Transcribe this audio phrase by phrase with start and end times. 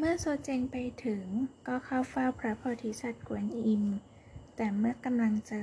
[0.00, 1.24] เมื่อโซเจงไปถึง
[1.66, 3.84] ก็เข้าเฝ้าพระโพธิสัตว์กวนอิม
[4.56, 5.58] แต่เมื่อกำลังจะ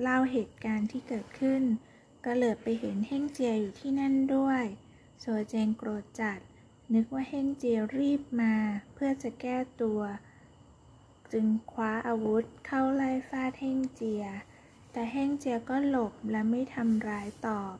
[0.00, 1.62] เล่าเหตุการณ์ที่เกิดขึ้น
[2.24, 4.64] ก็เหลือไปเห็นเฮ่งเจียอยู่ที่นั่นด้วย
[5.20, 6.38] โซเจงโกรธจัด
[6.94, 8.54] นึกว่าเฮ่งเจียรีบมา
[8.94, 10.00] เพื่อจะแก้ตัว
[11.32, 14.24] จึงคว้าอาวุธเข้าไล่ฟาดเฮ่งเจีย
[14.92, 17.74] แต่เฮ่งเจียก็หลบและไม่ทำร้ายตอบ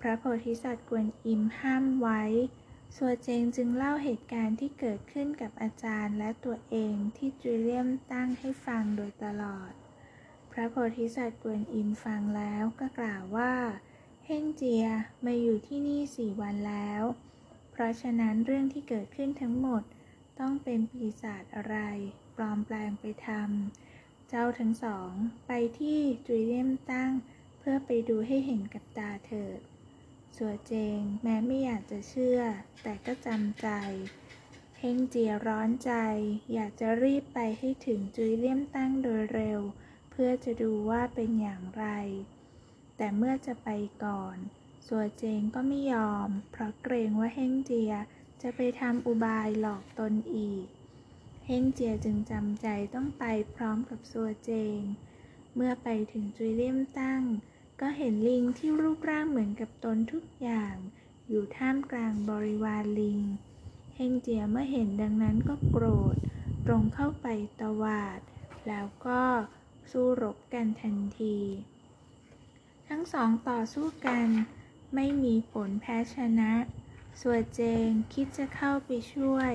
[0.00, 2.22] พระโพธิสัตว์กวนอิมห้ามไว้
[2.96, 9.72] สัวเจงจึงเล่าเหตุการณ์ที่เกิดขึ้นกับอาจารย์และตัวเองที่จูเลียมตั้งให้ฟังโดยตลอด
[10.50, 13.54] พระโพธิสัตว์กวนอิมฟังแล้วก็กล่าวว่า
[14.26, 14.86] เฮงเจีย
[15.24, 17.02] มาอยู่ที่นี่สี่วันแล้ว
[17.70, 19.82] เพราะฉะนั้นเรื่องที่เกิดขึ้นทั้งหมด
[20.40, 21.76] ต้องเป็นปีศาจอะไร
[22.36, 25.10] ปลอมแปลงไปทำ เจ้าทั้งสอง
[25.46, 27.12] ไปที่จูเลียมตั้ง
[27.58, 29.60] เพื่อไปดูให้เห็นกับตาเถิด
[30.38, 32.40] สัวเจง แม้ไม่อยากจะเชื่อ
[32.82, 33.68] แต่ก็จำใจ
[34.78, 35.92] เฮงเจียร้อนใจ
[36.52, 39.60] อยากจะรีบไปให้ถึงจุยเลี่ยมตั้งโดยเร็ว
[40.10, 41.84] เพื่อจะดูว่าเป็นอย่างไร
[42.96, 43.68] แต่เมื่อจะไป
[44.04, 44.36] ก่อน
[44.86, 47.92] สัวเจงก็ไม่ยอม เพราะเกรงว่าเฮงเจีย
[48.42, 50.66] จะไปทำอุบายหลอกตนอีก
[51.46, 54.78] เฮงเจียจึงจำใจต้องไปพร้อมกับสัวเจง
[55.54, 57.22] เมื่อไปถึงจุยเลี่ยมตั้ง
[57.80, 60.76] ก็เห็นลิงที่รูปร่างเหมือนกับตนทุกอย่าง
[61.28, 63.20] อยู่ท่ามกลางบริวารลิง
[63.94, 66.16] เฮงเจียเมื่อเห็นดังนั้นก็โกรธ
[66.66, 67.26] ตรงเข้าไป
[67.60, 68.20] ตวาด
[68.68, 69.22] แล้วก็
[69.90, 71.38] สู้รบกันทันที
[72.88, 74.28] ทั้งสองต่อสู้กัน
[74.94, 76.52] ไม่มีผลแพ้ชนะ
[77.22, 79.52] ส่วนเจงคิดจะเข้าไปช่วย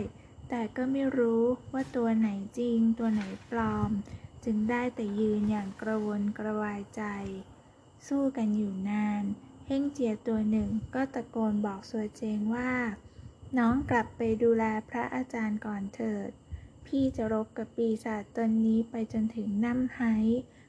[0.50, 2.30] แต่ก็ไม่รู้ว่าตัวไหน
[2.60, 3.92] จริงตัวไหนปลอม
[4.46, 7.04] จึงได้แต่ยืนอย่างกระวนกระวายใจ
[8.08, 9.24] สู้กันอยู่นาน
[9.68, 12.74] เฮ่งเจียตัวหนึ่งก็ตะโกนบอกสัวเจงว่า
[13.58, 16.30] น้องกลับไปดูแลพระอาจารย์ก่อนเถิด
[16.88, 20.02] พี่จะรบกับปีศาจตนนี้ไปจนถึงน้ำไฮ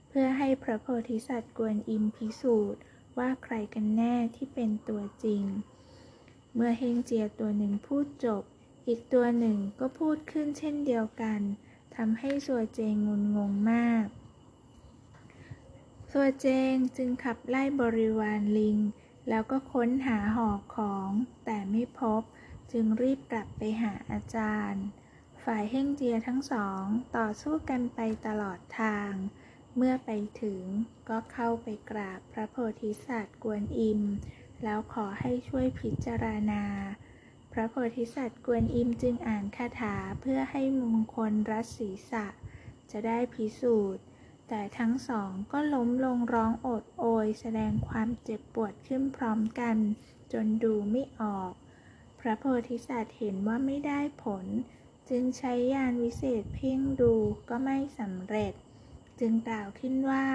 [0.09, 2.81] เพื่อให้พระโพธิสัตว์กวนอิมพิสูจน์
[3.19, 5.44] ว่าใครกันแน่ที่เป็นตัวจริง
[6.55, 8.43] เมื่อเฮงเจียตัวหนึ่งพูดจบ
[8.87, 11.41] อีกตัวหนึ่งก็พูดขึ้นเช่นเดียวกัน
[11.97, 14.06] ทำให้สัวเจงงุนงงมาก
[16.16, 18.78] ตัวเจงจึงขับไล่บริวารลิง
[19.28, 21.10] แล้วก็ค้นหาหอกของ
[21.44, 22.22] แต่ไม่พบ
[22.72, 24.84] จึงรีบกลับไปหาอาจารย์
[25.44, 26.84] ฝ่ายเฮ่งเจียทั้งสอง
[27.16, 29.12] ต่อสู้กันไปตลอดทาง
[29.76, 30.10] เมื่อไป
[30.41, 30.62] ถึง
[31.08, 34.00] ก็เข้าไปกราบพระโพธิสัตว์กวนอิม
[34.64, 36.64] แล้วขอให้ช่วยพิจารณา
[37.52, 42.26] พระโพธิสัตว์กวนอิมจึงอ่านคาถาเพื่อให้มงคลรัศศีษะ
[42.91, 44.04] จะได้พิสูจน์
[44.49, 49.77] แต่ทั้งสองก็ล้มลงร้องโอดโอย แสดงความเจ็บปวดขึ้นพร้อมกัน
[50.32, 51.53] จนดูไม่ออก
[52.21, 54.47] พระโพธิสัตว์เห็นว่าไม่ได้ผล
[55.09, 57.15] จึงใช้ยานวิเศษเพ่งดู
[57.49, 58.53] ก็ไม่สำเร็จ
[59.21, 60.27] จึงกล่าวขึ้นว่า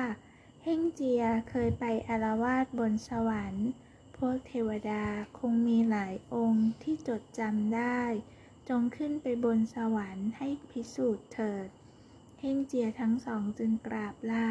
[0.64, 3.70] เฮ่งเจียเคยไปอารวาสบนสวรรค์
[4.18, 5.04] พวกเทวดา
[5.40, 8.02] คงมีหลายองค์ที่จดจำได้
[8.70, 11.68] จงขึ้นไปบนสวรรค์ให้พิสูจน์เถิด
[12.40, 14.50] เฮ่งเจียทั้งสองจึงกราบลา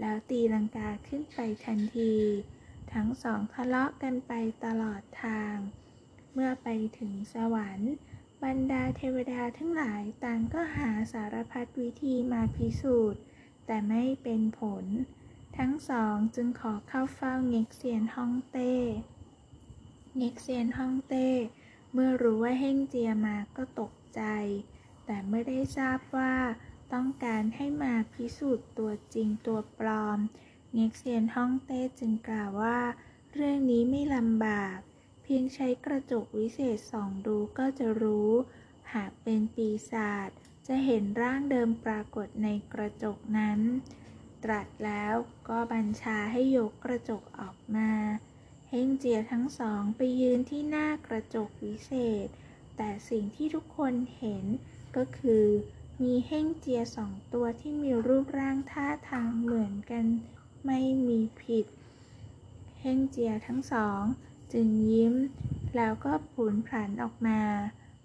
[0.00, 2.14] แล้วตีลังกาขึ้นไปทันที
[2.92, 4.32] ทั้งสองทะเลาะกันไป
[4.64, 5.56] ตลอดทาง
[6.32, 6.68] เมื่อไป
[6.98, 7.92] ถึงสวรรค์
[8.44, 13.22] บรรดาเทวดาทั้งหลายต่างก็หาสารพัดวิธีมาพิสูจน์
[13.66, 14.84] แต่ไม่เป็นผล
[15.58, 18.74] ทั้งสองจึงขอเข้าเฝ้าเง็กเซียนฮ่องเต้
[20.16, 21.28] เง็กเซียนฮ่องเต้
[21.92, 24.22] เมื่อรู้ว่าเฮ่งเจียมาก็ตกใจ
[25.06, 26.34] แต่ไม่ได้ทราบว่า
[26.92, 30.18] ต้องการให้มาพิสูจน์ตัวจริงตัวปลอม
[30.72, 32.80] เง็กเซียนฮ่องเต้จึงกล่าวว่า
[33.32, 34.78] เรื่องนี้ไม่ลำบาก
[35.22, 38.30] เพียงใช้กระจกวิเศษส่องดูก็จะรู้
[38.94, 40.30] หากเป็นปีศาจ
[40.66, 43.60] จะเห็นร่างเดิมปรากฏในกระจกนั้น
[44.44, 45.14] ตรัสแล้ว
[45.48, 47.90] ก็บัญชาให้ยกกระจกออกมา
[48.68, 51.92] เฮงเจียทั้งสองไปยืนที่หน้ากระจกวิเศ
[52.26, 52.28] ษ
[52.76, 54.44] แต่สิ่งที่ทุกคนเห็น
[54.96, 55.46] ก็คือ
[56.02, 60.06] มีเฮ่งเจียสองตัวที่มีรูปร่างท่าทางเหมือนกัน
[60.66, 61.66] ไม่มีผิด
[62.80, 64.02] เฮ่งเจียทั้งสอง
[64.52, 65.14] จึงยิ้ม
[65.76, 67.42] แล้วก็ผุนผันออกมา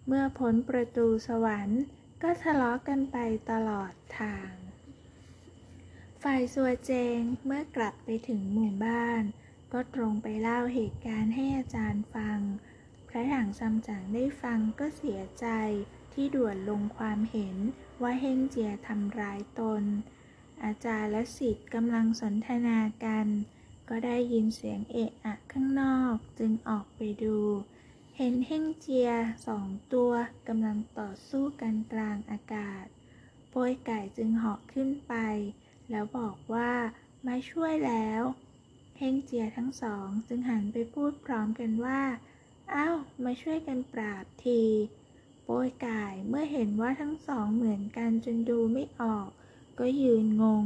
[0.07, 1.81] เมื่อพ้นประตูสวรรค์
[2.21, 3.17] ก็ทะเลาะกันไป
[3.51, 4.51] ตลอดทาง
[6.23, 9.23] ฝ่ายสัวเจงเมื่อกลับไปถึงหมู่บ้าน
[9.73, 12.39] ก็ตรงไปเล่าเหตุการณ์ให้อาจารย์ฟัง
[13.07, 15.47] พระถังซัมจั๋งได้ฟังก็เสียใจ
[16.21, 17.55] ที่ด่วนลงความเห็น
[18.01, 19.83] ว่าเฮงเจียทำร้ายตน
[20.63, 23.27] อาจารย์และศิษย์กำลังสนทนากัน
[23.89, 27.37] ก็ได้ยินเสียงเอะอะข้างนอกจึงออกไปดู
[28.17, 29.09] เห็นเฮงเจีย
[29.47, 30.11] สองตัว
[30.47, 32.85] กำลังต่อสู้กันกลางอากาศ
[33.49, 35.13] โป้ยไก่จึงเหาะขึ้นไป
[35.89, 36.71] แล้วบอกว่า
[37.27, 38.21] มาช่วยแล้ว
[38.97, 42.01] เฮงเจียทั้งสองจึงหันไปพูดพร้อมกันว่า
[42.73, 44.61] อ้าว มาช่วยกันปราบที
[45.51, 49.29] โป้ยไก่เมื่อเห็นว่าทั้งสองเหมือนกันจนดูไม่ออก
[49.79, 50.65] ก็ยืนงง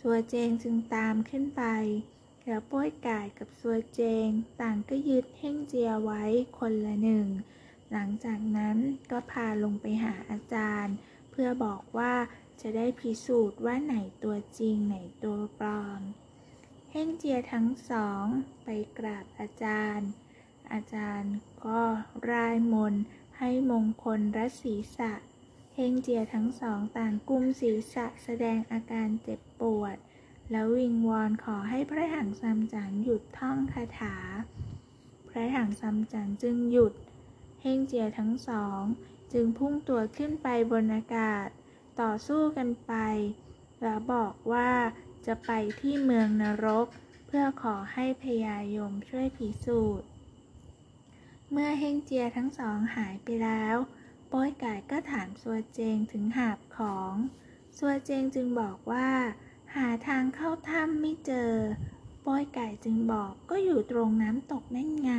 [0.00, 1.62] สัวเจงจึงตามขึ้นไป
[2.44, 4.28] แล้วโป้ยไก่กับสัวเจง
[4.60, 6.24] ต่างก็ยึดเฮ่งเจียไว้
[6.58, 7.28] คนละหนึ่ง
[7.92, 8.76] หลังจากนั้น
[9.10, 10.94] ก็พาลงไปหาอาจารย์
[11.30, 12.14] เพื่อบอกว่า
[12.60, 13.94] จะได้พิสูจน์ว่าไหน
[14.24, 16.00] ตัวจริงไหนตัวปลอม
[16.90, 18.24] เฮ่งเจียทั้งสอง
[18.64, 18.68] ไป
[18.98, 20.08] กราบอาจารย์
[20.72, 21.34] อาจารย์
[21.66, 21.80] ก็
[22.30, 23.04] ร่ายมนต์
[23.46, 25.12] ให้มงคลรัศีษะ
[25.74, 29.96] เฮงเจียทั้งสองต่างกุมศีรษะแสดงอาการเจ็บปวด
[30.50, 34.16] แล้ววิงวอนขอให้พระหังซัมจั๋งหยุดท่องคาถา
[35.28, 36.92] พระหังซัมจั๋งจึงหยุด
[37.62, 38.80] เฮงเจียทั้งสอง
[39.32, 41.48] จึงพุ่งตัวขึ้นไปบนอากาศ
[42.00, 42.92] ต่อสู้กันไป
[43.82, 44.70] แล้วบอกว่า
[45.26, 45.50] จะไป
[45.80, 46.86] ที่เมืองนรก
[47.26, 50.08] เพื่อขอให้พญายมช่วยพิสูจน์
[51.56, 53.76] เมื่อเฮงเจียทั้งสองหายไปแล้ว
[54.28, 57.12] โป้ยไก่ก็ถามสัวเจงถึงหาบของ
[57.78, 59.10] สัวเจงจึงบอกว่า
[59.74, 61.52] หาทางเข้าถ้ำไม่เจอ
[62.22, 65.12] โป้ยไก่จึงบอกก็อยู่ตรงน้ำตกนั่นไง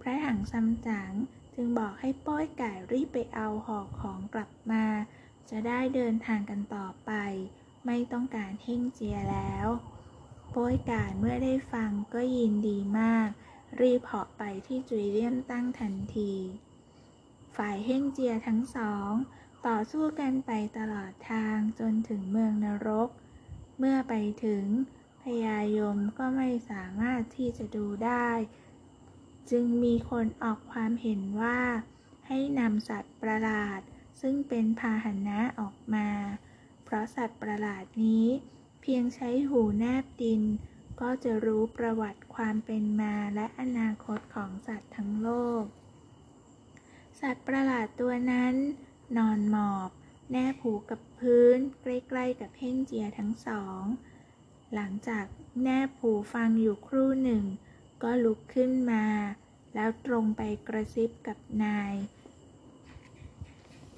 [0.00, 1.12] พระหังซัมจั๋ง
[1.54, 4.84] จึงบอกให้โป้ยไก่รีบไปเอาห่อของกลับมา
[5.50, 7.12] จะได้เดินทางกันต่อไป
[7.86, 9.66] ไม่ต้องการเฮ่งเจียแล้ว
[10.50, 13.30] โป้ยไก่เมื่อได้ฟังก็ยินดีมาก
[13.80, 16.32] รีบเหาะไปที่จุยเลียมตั้งทันที
[17.56, 19.12] ฝ่ายเฮ่งเจียทั้งสอง
[19.66, 23.08] ต่อสู้กันไปตลอดทางจนถึงเมืองนรก
[23.78, 24.14] เมื่อไป
[24.44, 24.64] ถึง
[25.22, 28.30] พญายมก็ไม่สามารถที่จะดูได้
[29.50, 31.60] จึงมีคนออกความเห็นว่า
[32.26, 33.80] ให้นำสัตว์ประหลาด
[34.20, 36.08] ซึ่งเป็นพาหนะออกมา
[36.84, 38.26] เพราะสัตว์ประหลาดนี้
[38.82, 40.42] เพียงใช้หูแนบดิน
[41.00, 45.28] ก็จะรู้ประวัติความเป็นมาและอนาคตของสัตว์ทั้งโล
[45.62, 45.64] ก
[47.20, 48.54] สัตว์ประหลาดตัวนั้น
[49.16, 49.90] นอนหมอบ
[50.32, 53.82] แนบหูกับพื้น ใกล้ๆกับเพ่งเจียทั้งสอง
[54.74, 55.24] หลังจาก
[55.62, 57.44] แนบหูฟังอยู่ครู่หนึ่ง
[58.02, 59.04] ก็ลุกขึ้นมา
[59.74, 61.94] แล้วตรงไปกระซิบกับนาย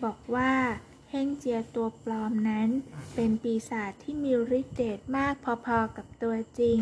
[0.05, 0.53] บอกว่า
[1.15, 2.69] เฮงเจียตัวปลอมนั้น
[3.15, 5.35] เป็นปีศาจที่มีฤทธิ์เดชมาก
[5.67, 6.81] พอๆกับตัวจริง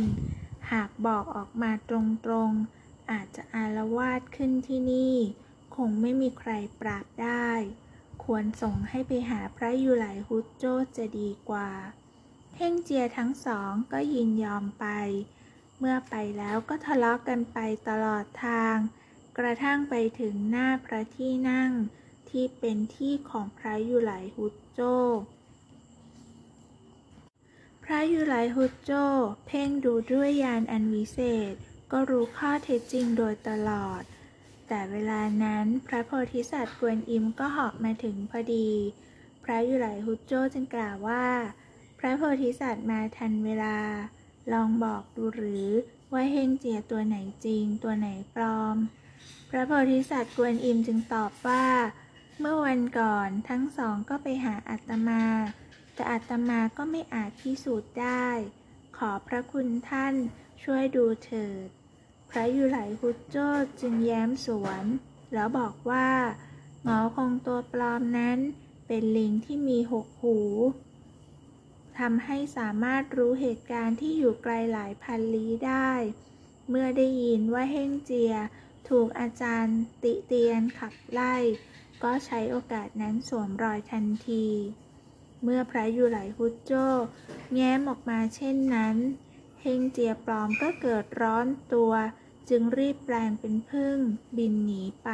[0.72, 1.92] หากบอกออกมาต
[2.30, 5.16] รงๆ อาจจะอารวาสขึ้นที่นี่
[5.76, 6.50] คงไม่มีใคร
[6.80, 7.50] ปราบได้
[8.24, 10.64] ควรส่งให้ไปหาพระยูไหลฮุดโจ
[10.96, 11.70] จะดีกว่า
[12.56, 14.86] เฮงเจียทั้งสองก็ยินยอมไป
[15.78, 18.76] เมื่อไปแล้วก็ทะเลาะกันไปตลอดทาง
[19.38, 21.72] กระทั่งไปถึงหน้าพระที่นั่ง
[22.30, 24.80] ที่เป็นที่ของพระยูไหลฮุดโจ
[27.84, 28.92] พระยูไหลฮุดโจ
[29.46, 31.20] เพ่งดูด้วยญาณอันวิเศ
[31.52, 31.54] ษ
[31.92, 34.02] ก็รู้ข้อเท็จจริงโดยตลอด
[34.68, 38.68] แต่เวลานั้นพระโพธิสัตว์กวนอิมก็หาะมาถึงพอดี
[39.44, 41.26] พระยูไหลฮุดโจจึงกล่าวว่า
[41.98, 43.78] พระโพธิสัตว์มาทันเวลา
[44.52, 45.68] ลองบอกดูหรือ
[46.12, 48.76] ว่าเฮงเจียตัวไหนจริงตัวไหนปลอม
[49.50, 51.64] พระโพธิสัตว์กวนอิมจึงตอบว่า
[52.42, 55.24] เมื่อวันก่อนทั้งสองก็ไปหาอาตมา
[55.94, 58.28] แต่อาตมาก็ไม่อาจพิสูจน์ได้
[58.96, 60.14] ขอพระคุณท่าน
[60.62, 61.66] ช่วยดูเถิด
[62.30, 63.36] พระยุไหลฮุดโจ
[63.80, 64.84] จึงแย้มสวน
[65.34, 66.08] แล้วบอกว่า
[66.84, 68.38] หงอคงตัวปลอมนั้น
[68.86, 70.38] เป็นลิงที่มีหกหู
[71.98, 75.92] ทำให้สามารถรู้เหตุการณ์ที่อยู่ไกลหลายพันลี้ได้
[76.68, 78.34] เมื่อได้ยินว่าเฮ่งเจีย
[78.88, 81.36] ถูกอาจารย์ติเตียนขับไล่
[82.02, 84.46] ก็ใช้โอกาสนั้นสวมรอยทันที
[85.42, 86.86] เมื่อพระยูไหลฮุดโจ้
[87.54, 88.96] แง้มออกมาเช่นนั้น
[89.60, 91.92] เฮงเจียปลอมก็เกิดร้อนตัว
[92.48, 93.98] จึงรีบแปลงเป็นพึ่ง
[94.36, 95.10] บินหนีไป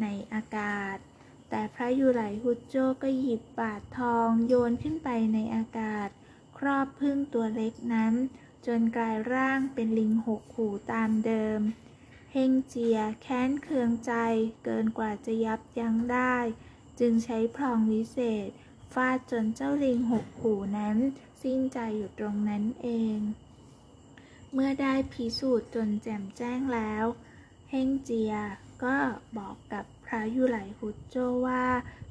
[0.00, 0.96] ในอากาศ
[1.50, 6.08] แต่พระยูไหลฮุดโจ้ก็หยิบบาททองโยนขึ้นไปในอากาศ
[6.58, 8.14] ครอบพึ่งตัวเล็กนั้น
[8.66, 11.60] จนกลายร่างเป็นลิงหกหูตามเดิม
[12.34, 14.12] เฮงเจียแค้นเคืองใจ
[14.64, 16.36] เกินกว่าจะยับยั้งได้
[17.00, 18.48] จึงใช้พลองวิเศษ
[18.92, 20.96] ฟาดจนเจ้าลิงหกหูนั้น
[21.42, 23.18] สิ้นใจอยู่ตรงนั้นเอง
[24.52, 27.04] เมื่อได้พิสูจน์จนแจ่มแจ้งแล้ว
[27.70, 28.34] เฮงเจีย
[28.84, 28.96] ก็
[29.38, 31.66] บอกกับพระยุไหลฮุดโจว่า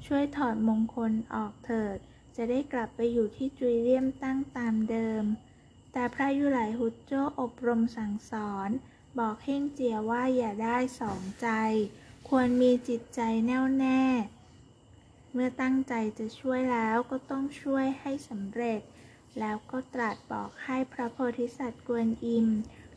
[0.06, 1.98] ช่วยถอดมงคลออกเถิด
[2.36, 5.24] จะได้กลับไปอยู่ที่จุยเลียมตั้งตามเดิม
[5.92, 8.70] แต่พระยุไหลฮุดโจอบรมสั่งสอน
[9.18, 11.48] บอกเฮ่งเจียว่าอย่าได้สองใจ
[12.28, 14.02] ควรมีจิตใจแน่วแน่
[15.32, 18.80] เมื่อตั้งใจจะช่วยแล้วก็ต้องช่วยให้สำเร็จ
[19.38, 22.48] แล้วก็ตรัสบอกให้พระโพธิสัตว์กวนอิม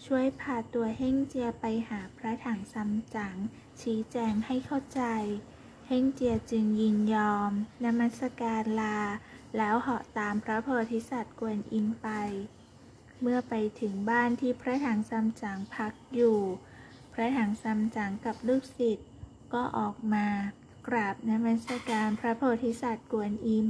[0.05, 3.35] ช่วยพาตัวเฮ่งเจียไปหาพระถังซัมจั๋ง
[3.81, 5.01] ชี้แจงให้เข้าใจ
[5.87, 7.51] เฮ่งเจียจึงยินยอม
[7.83, 8.99] นมัสการลา
[9.57, 12.07] แล้วเหาะตามพระโพธิสัตว์กวนอิมไป
[13.21, 16.39] เมื่อไปถึงบ้านที่พระถังซัมจั๋งพักอยู่
[17.13, 19.09] พระถังซัมจั๋งกับลูกศิษย์
[19.53, 20.27] ก็ออกมา
[20.87, 23.69] กราบนมัสการพระโพธิสัตว์กวนอิม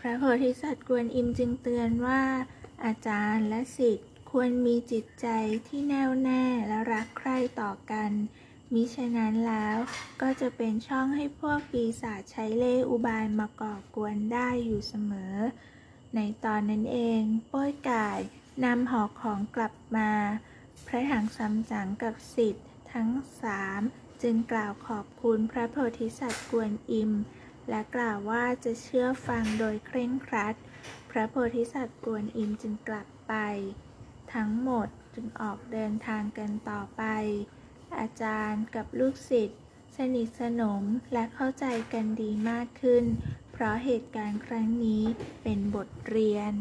[0.00, 2.22] พระโพธิสัตว์กวนอิมจึงเตือนว่า
[2.84, 5.26] อาจารย์และศิษย์ควรมีจิตใจ
[5.68, 8.10] ที่แน่วแน่และรักใคร่ต่อกัน
[8.72, 9.78] มิฉะนั้นแล้ว
[10.20, 15.36] ก็จะเป็นช่องให้พวกปีศาจใช้เล่ห์อุบายมาก่อกวนได้อยู่เสมอ
[16.14, 18.20] ในตอนนั้นเอง โป้ยก่าย
[18.64, 20.10] นำหอของกลับมา
[20.86, 23.10] พระถังซัมจังกับศิษย์ทั้ง
[23.42, 23.80] สาม
[24.22, 27.12] จึงกล่าวขอบคุณพระโพธิสัตว์กวนอิม
[27.68, 30.54] และกล่าวว่าจะเชื่อฟังโดยเคร่งครัด
[31.10, 33.34] พระโพธิสัตว์กวนอิมจึงกลับไป
[34.34, 37.02] ทั้งหมดจึงออกเดินทางกันต่อไป
[37.98, 39.60] อาจารย์กับลูกศิษย์
[39.96, 43.04] สนิทสนมและเข้าใจกันดีมากขึ้น
[43.60, 45.04] เพราะเหตุการณ์ครั้งนี้
[45.42, 46.54] เป็นบทเรียน